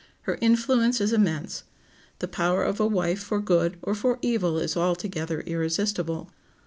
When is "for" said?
3.19-3.39, 3.93-4.17